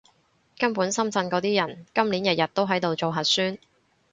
[0.57, 3.59] 根本深圳嗰啲人，今年日日都喺度做核酸